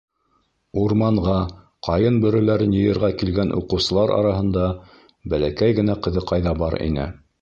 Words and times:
Урманға 0.83 1.33
ҡайын 1.87 2.17
бөрөләрен 2.23 2.73
йыйырға 2.77 3.11
килгән 3.23 3.53
уҡыусылар 3.59 4.15
араһында 4.17 4.65
бәләкәй 5.35 5.77
генә 5.83 5.99
ҡыҙыҡай 6.09 6.49
ҙа 6.49 6.57
бар 6.65 6.79
ине. 6.89 7.07